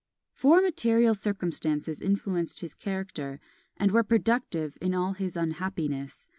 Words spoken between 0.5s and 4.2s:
material circumstances influenced his character, and were